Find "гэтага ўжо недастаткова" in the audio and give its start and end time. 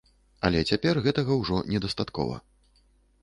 1.07-2.35